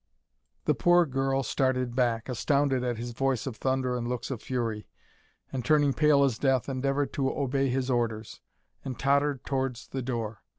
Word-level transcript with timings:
The 0.65 0.73
poor 0.73 1.05
girl 1.05 1.43
started 1.43 1.95
back, 1.95 2.27
astounded 2.27 2.83
at 2.83 2.97
his 2.97 3.11
voice 3.11 3.45
of 3.45 3.57
thunder 3.57 3.95
and 3.95 4.07
looks 4.07 4.31
of 4.31 4.41
fury, 4.41 4.87
and, 5.53 5.63
turning 5.63 5.93
pale 5.93 6.23
as 6.23 6.39
death, 6.39 6.67
endeavoured 6.67 7.13
to 7.13 7.29
obey 7.31 7.69
his 7.69 7.87
orders, 7.87 8.41
and 8.83 8.97
tottered 8.97 9.45
towards 9.45 9.89
the 9.89 10.01
door. 10.01 10.41